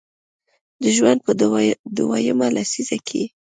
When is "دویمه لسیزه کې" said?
1.97-3.23